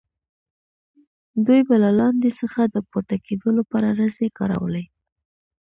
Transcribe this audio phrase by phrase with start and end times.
[1.45, 4.83] دوی به له لاندې څخه د پورته کیدو لپاره رسۍ کارولې.